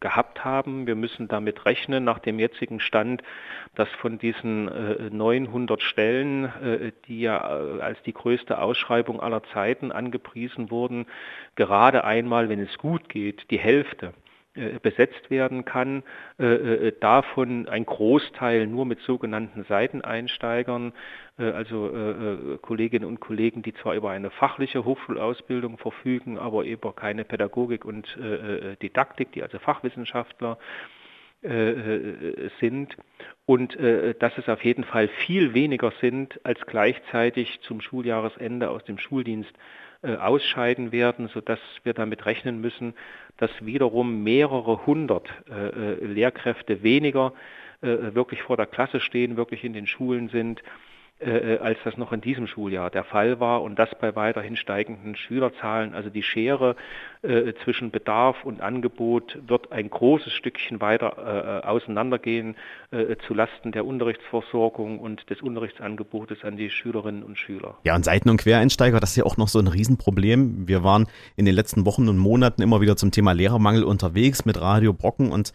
[0.00, 0.86] gehabt haben.
[0.86, 3.22] Wir müssen damit rechnen, nach dem jetzigen Stand,
[3.74, 4.70] dass von diesen
[5.16, 11.06] 900 äh, Stellen, äh, die ja als die größte Ausschreibung aller Zeiten angepriesen wurden,
[11.54, 14.12] gerade einmal, wenn es gut geht, die Hälfte
[14.56, 16.02] äh, besetzt werden kann,
[16.38, 20.92] äh, äh, davon ein Großteil nur mit sogenannten Seiteneinsteigern,
[21.38, 27.84] also Kolleginnen und Kollegen, die zwar über eine fachliche Hochschulausbildung verfügen, aber über keine Pädagogik
[27.84, 28.16] und
[28.80, 30.56] Didaktik, die also Fachwissenschaftler
[31.42, 32.96] sind
[33.46, 38.84] und äh, dass es auf jeden Fall viel weniger sind, als gleichzeitig zum Schuljahresende aus
[38.84, 39.52] dem Schuldienst
[40.02, 42.94] äh, ausscheiden werden, sodass wir damit rechnen müssen,
[43.36, 47.32] dass wiederum mehrere hundert äh, Lehrkräfte weniger
[47.82, 50.62] wirklich vor der Klasse stehen, wirklich in den Schulen sind
[51.18, 54.54] äh, äh, als das noch in diesem Schuljahr der Fall war und das bei weiterhin
[54.54, 55.94] steigenden Schülerzahlen.
[55.94, 56.76] Also die Schere
[57.22, 62.54] äh, zwischen Bedarf und Angebot wird ein großes Stückchen weiter äh, auseinandergehen
[62.90, 67.78] äh, zu Lasten der Unterrichtsversorgung und des Unterrichtsangebotes an die Schülerinnen und Schüler.
[67.84, 70.68] Ja, und Seiten- und Quereinsteiger, das ist ja auch noch so ein Riesenproblem.
[70.68, 74.60] Wir waren in den letzten Wochen und Monaten immer wieder zum Thema Lehrermangel unterwegs mit
[74.60, 75.54] Radio Brocken und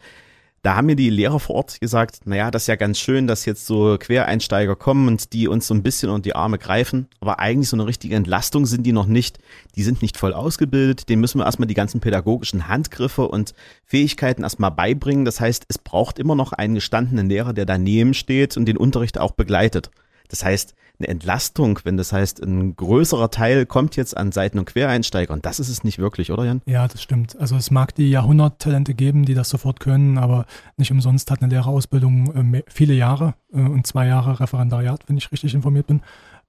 [0.64, 3.46] da haben mir die Lehrer vor Ort gesagt, naja, das ist ja ganz schön, dass
[3.46, 7.40] jetzt so Quereinsteiger kommen und die uns so ein bisschen unter die Arme greifen, aber
[7.40, 9.40] eigentlich so eine richtige Entlastung sind die noch nicht.
[9.76, 14.44] Die sind nicht voll ausgebildet, denen müssen wir erstmal die ganzen pädagogischen Handgriffe und Fähigkeiten
[14.44, 15.26] erstmal beibringen.
[15.26, 19.18] Das heißt, es braucht immer noch einen gestandenen Lehrer, der daneben steht und den Unterricht
[19.18, 19.90] auch begleitet.
[20.30, 24.66] Das heißt, eine Entlastung, wenn das heißt, ein größerer Teil kommt jetzt an Seiten- und
[24.66, 25.34] Quereinsteiger.
[25.34, 26.62] Und das ist es nicht wirklich, oder Jan?
[26.66, 27.38] Ja, das stimmt.
[27.40, 30.46] Also es mag die Jahrhunderttalente geben, die das sofort können, aber
[30.78, 35.32] nicht umsonst hat eine Lehrerausbildung äh, viele Jahre äh, und zwei Jahre Referendariat, wenn ich
[35.32, 36.02] richtig informiert bin.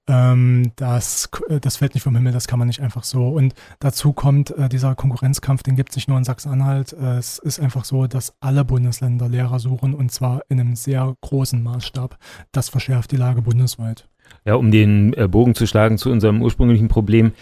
[0.08, 3.28] Ähm, das, äh, das fällt nicht vom Himmel, das kann man nicht einfach so.
[3.28, 6.92] Und dazu kommt dieser Konkurrenzkampf, den gibt es nicht nur in Sachsen-Anhalt.
[6.92, 11.62] Es ist einfach so, dass alle Bundesländer Lehrer suchen und zwar in einem sehr großen
[11.62, 12.18] Maßstab.
[12.50, 14.08] Das verschärft die Lage bundesweit.
[14.44, 17.32] Ja, um den äh, Bogen zu schlagen zu unserem ursprünglichen Problem.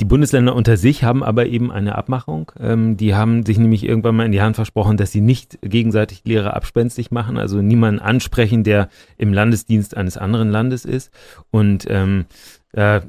[0.00, 2.50] Die Bundesländer unter sich haben aber eben eine Abmachung.
[2.58, 6.22] Ähm, die haben sich nämlich irgendwann mal in die Hand versprochen, dass sie nicht gegenseitig
[6.24, 11.12] Lehrer abspenstig machen, also niemanden ansprechen, der im Landesdienst eines anderen Landes ist.
[11.52, 12.24] Und ähm,
[12.72, 13.02] äh,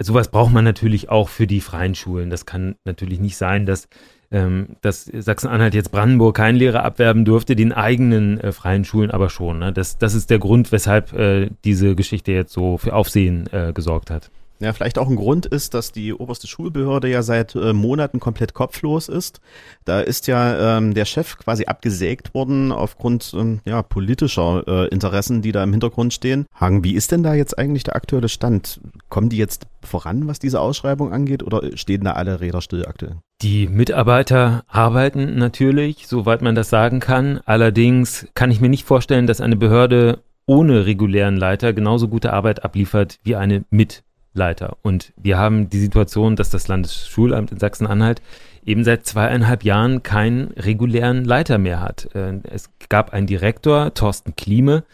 [0.00, 2.30] sowas braucht man natürlich auch für die freien Schulen.
[2.30, 3.88] Das kann natürlich nicht sein, dass
[4.30, 9.28] ähm, dass Sachsen-Anhalt jetzt Brandenburg keinen Lehrer abwerben durfte, den eigenen äh, freien Schulen aber
[9.28, 9.58] schon.
[9.58, 9.72] Ne?
[9.72, 14.10] Das, das ist der Grund, weshalb äh, diese Geschichte jetzt so für Aufsehen äh, gesorgt
[14.10, 14.30] hat.
[14.60, 18.52] Ja, vielleicht auch ein Grund ist, dass die oberste Schulbehörde ja seit äh, Monaten komplett
[18.52, 19.40] kopflos ist.
[19.86, 25.40] Da ist ja ähm, der Chef quasi abgesägt worden aufgrund ähm, ja, politischer äh, Interessen,
[25.40, 26.44] die da im Hintergrund stehen.
[26.54, 28.80] Hagen, wie ist denn da jetzt eigentlich der aktuelle Stand?
[29.08, 33.16] Kommen die jetzt voran, was diese Ausschreibung angeht, oder stehen da alle Räder still aktuell?
[33.40, 37.40] Die Mitarbeiter arbeiten natürlich, soweit man das sagen kann.
[37.46, 42.64] Allerdings kann ich mir nicht vorstellen, dass eine Behörde ohne regulären Leiter genauso gute Arbeit
[42.64, 44.76] abliefert wie eine mit Leiter.
[44.82, 48.22] Und wir haben die Situation, dass das Landesschulamt in Sachsen-Anhalt
[48.64, 52.08] eben seit zweieinhalb Jahren keinen regulären Leiter mehr hat.
[52.14, 54.84] Äh, es gab einen Direktor, Thorsten Klieme,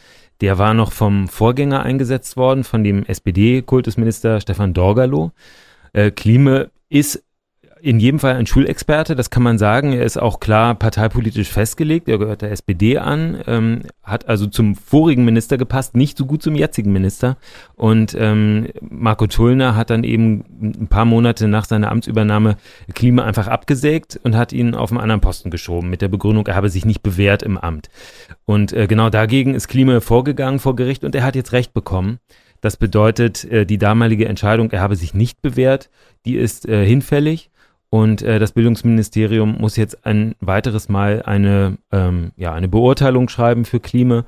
[0.40, 5.32] der war noch vom Vorgänger eingesetzt worden, von dem SPD-Kultusminister Stefan Dorgalow.
[5.92, 7.22] Äh, Klieme ist
[7.80, 9.92] in jedem Fall ein Schulexperte, das kann man sagen.
[9.92, 12.08] Er ist auch klar parteipolitisch festgelegt.
[12.08, 16.42] Er gehört der SPD an, ähm, hat also zum vorigen Minister gepasst, nicht so gut
[16.42, 17.36] zum jetzigen Minister.
[17.74, 22.56] Und ähm, Marco Tullner hat dann eben ein paar Monate nach seiner Amtsübernahme
[22.94, 26.56] Klima einfach abgesägt und hat ihn auf einen anderen Posten geschoben mit der Begründung, er
[26.56, 27.90] habe sich nicht bewährt im Amt.
[28.46, 32.20] Und äh, genau dagegen ist Klima vorgegangen vor Gericht und er hat jetzt Recht bekommen.
[32.60, 35.90] Das bedeutet, äh, die damalige Entscheidung, er habe sich nicht bewährt,
[36.24, 37.50] die ist äh, hinfällig.
[37.90, 43.64] Und äh, das Bildungsministerium muss jetzt ein weiteres Mal eine, ähm, ja, eine Beurteilung schreiben
[43.64, 44.24] für Klima.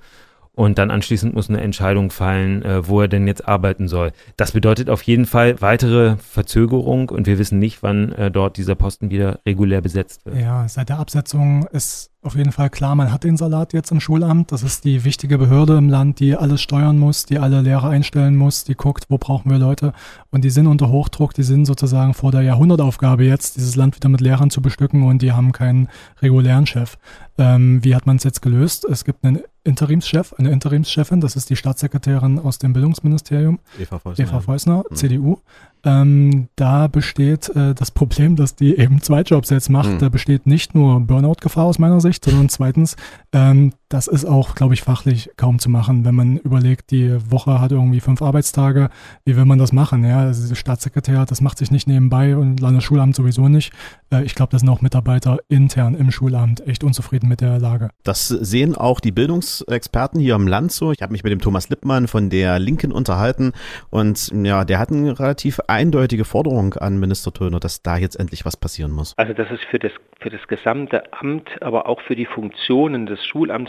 [0.58, 4.10] Und dann anschließend muss eine Entscheidung fallen, äh, wo er denn jetzt arbeiten soll.
[4.36, 8.74] Das bedeutet auf jeden Fall weitere Verzögerung und wir wissen nicht, wann äh, dort dieser
[8.74, 10.36] Posten wieder regulär besetzt wird.
[10.36, 14.00] Ja, seit der Absetzung ist auf jeden Fall klar, man hat den Salat jetzt im
[14.00, 14.50] Schulamt.
[14.50, 18.34] Das ist die wichtige Behörde im Land, die alles steuern muss, die alle Lehrer einstellen
[18.34, 19.92] muss, die guckt, wo brauchen wir Leute.
[20.32, 24.08] Und die sind unter Hochdruck, die sind sozusagen vor der Jahrhundertaufgabe jetzt, dieses Land wieder
[24.08, 25.88] mit Lehrern zu bestücken und die haben keinen
[26.20, 26.98] regulären Chef.
[27.38, 28.84] Ähm, wie hat man es jetzt gelöst?
[28.84, 34.24] Es gibt einen Interimschef, eine Interimschefin, das ist die Staatssekretärin aus dem Bildungsministerium, Eva Feusner,
[34.24, 34.96] Eva Feusner mhm.
[34.96, 35.38] CDU.
[35.84, 39.90] Ähm, da besteht äh, das Problem, dass die eben zwei Jobs jetzt macht.
[39.90, 39.98] Mhm.
[39.98, 42.96] Da besteht nicht nur Burnout-Gefahr aus meiner Sicht, sondern zweitens,
[43.32, 47.60] ähm, das ist auch, glaube ich, fachlich kaum zu machen, wenn man überlegt, die Woche
[47.60, 48.90] hat irgendwie fünf Arbeitstage.
[49.24, 50.04] Wie will man das machen?
[50.04, 53.72] Ja, also Staatssekretär, das macht sich nicht nebenbei und Landesschulamt sowieso nicht.
[54.12, 57.90] Äh, ich glaube, da sind auch Mitarbeiter intern im Schulamt echt unzufrieden mit der Lage.
[58.04, 60.92] Das sehen auch die Bildungsexperten hier im Land so.
[60.92, 63.52] Ich habe mich mit dem Thomas Lippmann von der Linken unterhalten
[63.90, 68.44] und ja, der hat eine relativ eindeutige Forderung an Minister Töner, dass da jetzt endlich
[68.44, 69.14] was passieren muss.
[69.16, 73.24] Also das ist für das, für das gesamte Amt, aber auch für die Funktionen des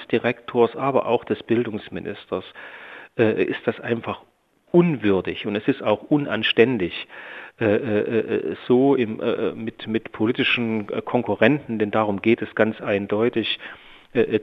[0.10, 2.44] Schulamtsdirektors, aber auch des Bildungsministers,
[3.18, 4.22] äh, ist das einfach
[4.72, 7.08] unwürdig und es ist auch unanständig,
[7.60, 9.20] äh, äh, so im,
[9.56, 13.60] mit, mit politischen Konkurrenten, denn darum geht es ganz eindeutig,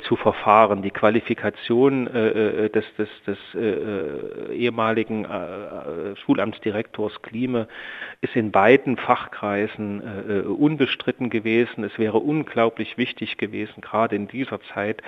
[0.05, 0.83] zu verfahren.
[0.83, 7.66] Die Qualifikation äh, des, des, des äh, ehemaligen äh, Schulamtsdirektors Klime
[8.20, 10.00] ist in beiden Fachkreisen
[10.57, 11.83] unbestritten gewesen.
[11.83, 15.02] Es wäre unglaublich wichtig gewesen, gerade in dieser Zeit,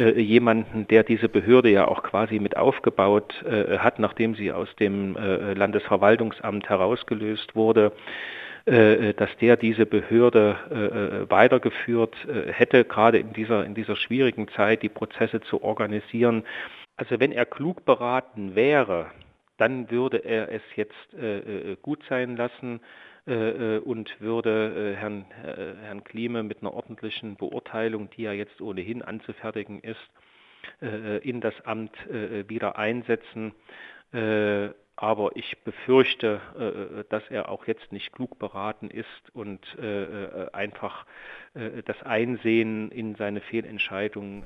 [0.00, 4.68] äh, jemanden, der diese Behörde ja auch quasi mit aufgebaut äh, hat, nachdem sie aus
[4.76, 7.92] dem äh, Landesverwaltungsamt herausgelöst wurde,
[8.66, 12.14] äh, dass der diese Behörde äh, weitergeführt
[12.46, 16.44] hätte, gerade in dieser, in dieser schwierigen Zeit die Prozesse zu organisieren.
[16.96, 19.06] Also wenn er klug beraten wäre,
[19.56, 21.16] dann würde er es jetzt
[21.82, 22.80] gut sein lassen
[23.26, 30.10] und würde Herrn, Herrn Klime mit einer ordentlichen Beurteilung, die ja jetzt ohnehin anzufertigen ist,
[31.22, 33.52] in das Amt wieder einsetzen.
[34.96, 40.52] Aber ich befürchte, äh, dass er auch jetzt nicht klug beraten ist und äh, äh,
[40.52, 41.06] einfach
[41.86, 44.42] das Einsehen in seine Fehlentscheidung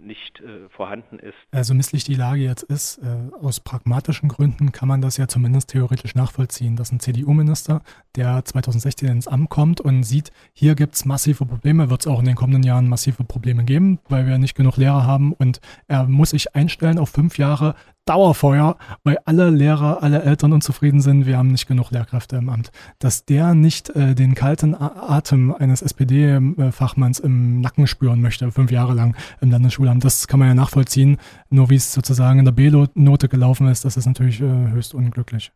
[0.00, 1.36] nicht vorhanden ist.
[1.52, 3.00] Also misslich die Lage jetzt ist,
[3.40, 7.82] aus pragmatischen Gründen kann man das ja zumindest theoretisch nachvollziehen, dass ein CDU-Minister,
[8.16, 12.18] der 2016 ins Amt kommt und sieht, hier gibt es massive Probleme, wird es auch
[12.18, 16.08] in den kommenden Jahren massive Probleme geben, weil wir nicht genug Lehrer haben und er
[16.08, 21.38] muss sich einstellen auf fünf Jahre Dauerfeuer, weil alle Lehrer, alle Eltern unzufrieden sind, wir
[21.38, 22.72] haben nicht genug Lehrkräfte im Amt.
[22.98, 28.94] Dass der nicht äh, den kalten Atem eines SPD-Fachmanns im Nacken spüren möchte, fünf Jahre
[28.94, 31.18] lang im Landesschulamt, das kann man ja nachvollziehen.
[31.48, 35.52] Nur wie es sozusagen in der B-Note gelaufen ist, das ist natürlich äh, höchst unglücklich.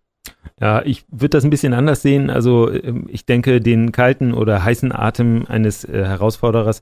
[0.59, 2.31] Ja, ich würde das ein bisschen anders sehen.
[2.31, 6.81] Also ähm, ich denke, den kalten oder heißen Atem eines äh, Herausforderers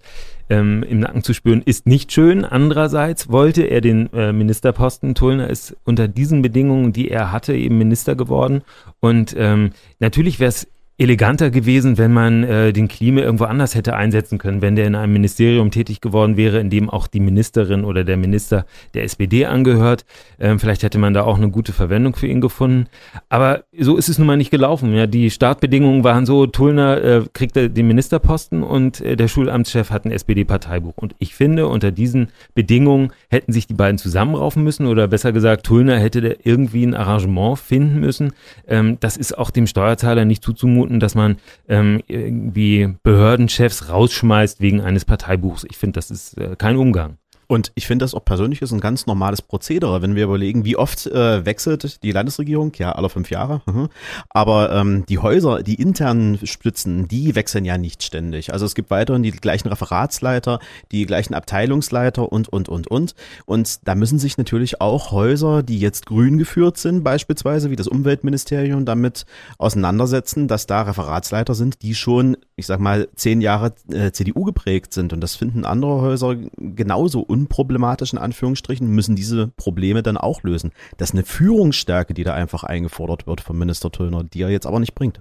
[0.49, 2.45] ähm, im Nacken zu spüren, ist nicht schön.
[2.45, 5.17] Andererseits wollte er den äh, Ministerposten.
[5.17, 8.63] Tullner ist unter diesen Bedingungen, die er hatte, eben Minister geworden.
[9.01, 13.97] Und ähm, natürlich wäre es eleganter gewesen, wenn man äh, den Klima irgendwo anders hätte
[13.97, 17.85] einsetzen können, wenn der in einem Ministerium tätig geworden wäre, in dem auch die Ministerin
[17.85, 20.05] oder der Minister der SPD angehört.
[20.39, 22.87] Ähm, vielleicht hätte man da auch eine gute Verwendung für ihn gefunden.
[23.29, 24.95] Aber so ist es nun mal nicht gelaufen.
[24.95, 30.05] Ja, die Startbedingungen waren so, Tullner äh, kriegte den Ministerposten und äh, der Schulamtschef hat
[30.05, 30.95] ein SPD-Parteibuch.
[30.95, 35.67] Und ich finde, unter diesen Bedingungen hätten sich die beiden zusammenraufen müssen oder besser gesagt,
[35.67, 38.33] Tullner hätte irgendwie ein Arrangement finden müssen.
[38.69, 41.37] Ähm, das ist auch dem Steuerzahler nicht zuzumuten vermuten, dass man
[41.69, 45.65] ähm, irgendwie Behördenchefs rausschmeißt wegen eines Parteibuchs.
[45.65, 47.19] Ich finde, das ist äh, kein Umgang.
[47.55, 50.77] Und ich finde das auch persönlich ist ein ganz normales Prozedere, wenn wir überlegen, wie
[50.77, 53.63] oft äh, wechselt die Landesregierung, ja, alle fünf Jahre.
[53.67, 53.91] Mhm.
[54.29, 58.53] Aber ähm, die Häuser, die internen Stützen, die wechseln ja nicht ständig.
[58.53, 60.59] Also es gibt weiterhin die gleichen Referatsleiter,
[60.91, 63.15] die gleichen Abteilungsleiter und, und, und, und.
[63.47, 67.87] Und da müssen sich natürlich auch Häuser, die jetzt grün geführt sind, beispielsweise wie das
[67.87, 69.27] Umweltministerium, damit
[69.59, 74.93] auseinandersetzen, dass da Referatsleiter sind, die schon, ich sag mal, zehn Jahre äh, CDU geprägt
[74.93, 75.13] sind.
[75.13, 80.73] Und das finden andere Häuser genauso unproblematischen Anführungsstrichen, müssen diese Probleme dann auch lösen.
[80.97, 84.67] Das ist eine Führungsstärke, die da einfach eingefordert wird vom Minister Töllner, die er jetzt
[84.67, 85.21] aber nicht bringt.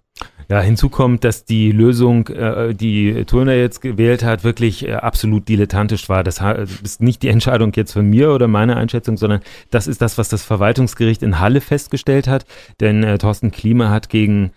[0.49, 5.47] Ja, hinzu kommt, dass die Lösung, äh, die Turner jetzt gewählt hat, wirklich äh, absolut
[5.47, 6.23] dilettantisch war.
[6.23, 6.39] Das
[6.83, 10.29] ist nicht die Entscheidung jetzt von mir oder meiner Einschätzung, sondern das ist das, was
[10.29, 12.45] das Verwaltungsgericht in Halle festgestellt hat.
[12.79, 14.51] Denn äh, Thorsten Klima hat gegen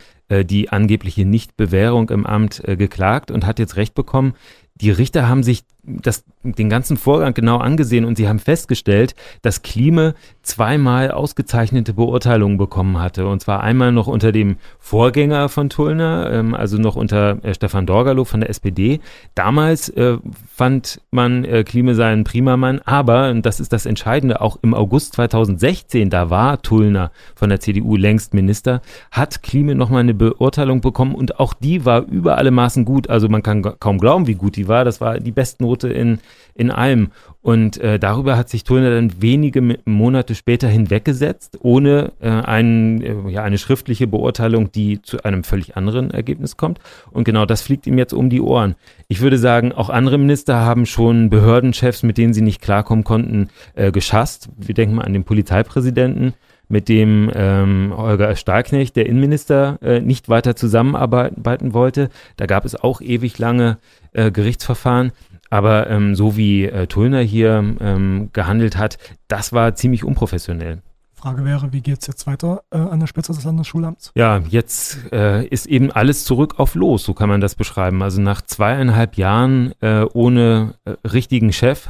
[0.44, 4.34] die angebliche Nichtbewährung im Amt äh, geklagt und hat jetzt Recht bekommen.
[4.80, 9.62] Die Richter haben sich das, den ganzen Vorgang genau angesehen und sie haben festgestellt, dass
[9.62, 13.26] Klime zweimal ausgezeichnete Beurteilungen bekommen hatte.
[13.26, 17.86] Und zwar einmal noch unter dem Vorgänger von Tullner, ähm, also noch unter äh, Stefan
[17.86, 19.00] Dorgalow von der SPD.
[19.34, 20.18] Damals äh,
[20.52, 25.14] fand man äh, Klime seinen Primamann, aber, und das ist das Entscheidende, auch im August
[25.14, 31.14] 2016, da war Tullner von der CDU längst Minister, hat Klime nochmal eine Beurteilung bekommen
[31.14, 33.08] und auch die war über alle Maßen gut.
[33.08, 34.84] Also man kann kaum glauben, wie gut die war.
[34.84, 36.18] Das war die besten Quote in,
[36.54, 37.10] in allem.
[37.42, 43.30] Und äh, darüber hat sich Turner dann wenige Monate später hinweggesetzt, ohne äh, ein, äh,
[43.30, 46.80] ja, eine schriftliche Beurteilung, die zu einem völlig anderen Ergebnis kommt.
[47.12, 48.74] Und genau das fliegt ihm jetzt um die Ohren.
[49.06, 53.48] Ich würde sagen, auch andere Minister haben schon Behördenchefs, mit denen sie nicht klarkommen konnten,
[53.74, 54.48] äh, geschasst.
[54.56, 56.34] Wir denken mal an den Polizeipräsidenten
[56.68, 62.08] mit dem ähm, Holger Stahlknecht, der Innenminister, äh, nicht weiter zusammenarbeiten wollte.
[62.36, 63.78] Da gab es auch ewig lange
[64.12, 65.12] äh, Gerichtsverfahren.
[65.48, 68.98] Aber ähm, so wie äh, Tullner hier ähm, gehandelt hat,
[69.28, 70.82] das war ziemlich unprofessionell.
[71.14, 74.12] Frage wäre, wie geht es jetzt weiter äh, an der Spitze des Landesschulamts?
[74.14, 78.02] Ja, jetzt äh, ist eben alles zurück auf Los, so kann man das beschreiben.
[78.02, 81.88] Also nach zweieinhalb Jahren äh, ohne äh, richtigen Chef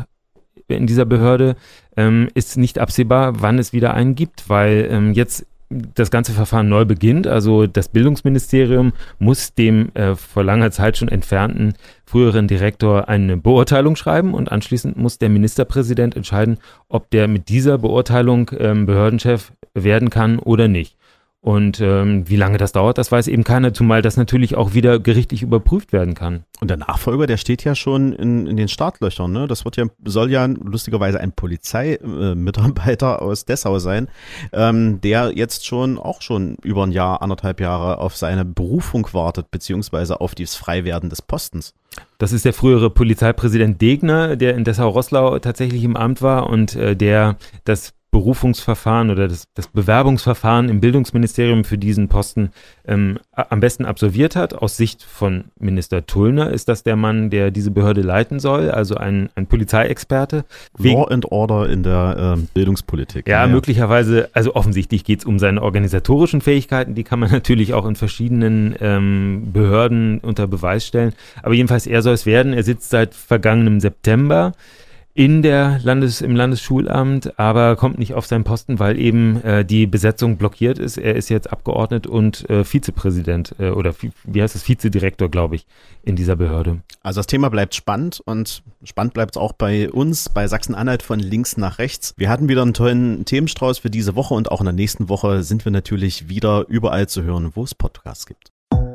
[0.68, 1.56] in dieser Behörde
[1.96, 6.68] ähm, ist nicht absehbar, wann es wieder einen gibt, weil ähm, jetzt das ganze Verfahren
[6.68, 7.26] neu beginnt.
[7.26, 11.74] Also das Bildungsministerium muss dem äh, vor langer Zeit schon entfernten
[12.04, 17.78] früheren Direktor eine Beurteilung schreiben und anschließend muss der Ministerpräsident entscheiden, ob der mit dieser
[17.78, 20.95] Beurteilung ähm, Behördenchef werden kann oder nicht.
[21.46, 24.98] Und ähm, wie lange das dauert, das weiß eben keiner, zumal das natürlich auch wieder
[24.98, 26.42] gerichtlich überprüft werden kann.
[26.60, 29.30] Und der Nachfolger, der steht ja schon in, in den Startlöchern.
[29.30, 29.46] Ne?
[29.46, 34.08] Das wird ja, soll ja lustigerweise ein Polizeimitarbeiter aus Dessau sein,
[34.52, 39.52] ähm, der jetzt schon auch schon über ein Jahr, anderthalb Jahre auf seine Berufung wartet,
[39.52, 41.74] beziehungsweise auf das Freiwerden des Postens.
[42.18, 46.96] Das ist der frühere Polizeipräsident Degner, der in Dessau-Rosslau tatsächlich im Amt war und äh,
[46.96, 52.48] der das Berufungsverfahren oder das, das Bewerbungsverfahren im Bildungsministerium für diesen Posten
[52.88, 54.54] ähm, am besten absolviert hat.
[54.54, 58.94] Aus Sicht von Minister Tullner ist das der Mann, der diese Behörde leiten soll, also
[58.94, 60.46] ein, ein Polizeiexperte.
[60.78, 63.28] Law and Order in der ähm, Bildungspolitik.
[63.28, 67.74] Ja, ja, möglicherweise, also offensichtlich geht es um seine organisatorischen Fähigkeiten, die kann man natürlich
[67.74, 71.12] auch in verschiedenen ähm, Behörden unter Beweis stellen.
[71.42, 72.54] Aber jedenfalls, er soll es werden.
[72.54, 74.54] Er sitzt seit vergangenem September
[75.16, 79.86] in der Landes, im Landesschulamt, aber kommt nicht auf seinen Posten, weil eben äh, die
[79.86, 80.98] Besetzung blockiert ist.
[80.98, 85.66] Er ist jetzt Abgeordnet und äh, Vizepräsident äh, oder wie heißt es, Vizedirektor, glaube ich,
[86.02, 86.82] in dieser Behörde.
[87.02, 91.18] Also das Thema bleibt spannend und spannend bleibt es auch bei uns, bei Sachsen-Anhalt von
[91.18, 92.12] links nach rechts.
[92.18, 95.42] Wir hatten wieder einen tollen Themenstrauß für diese Woche und auch in der nächsten Woche
[95.42, 98.52] sind wir natürlich wieder überall zu hören, wo es Podcasts gibt.